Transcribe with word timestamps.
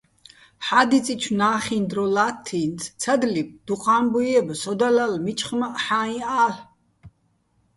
ჰ̦ა́დიწიჩო̆ 0.65 1.33
ნა́ხიჼ 1.39 1.77
დრო 1.89 2.05
ლათთ 2.15 2.45
ი́ნც: 2.61 2.79
ცადლიბ, 3.01 3.49
დუჴ 3.65 3.83
ა́მბუჲ 3.95 4.25
ჲებ, 4.31 4.47
სოდა 4.61 4.89
ლალ, 4.95 5.13
მიჩხმაჸ 5.23 5.75
ჰ̦აიჼ 5.85 6.19
ალ'. 6.43 6.59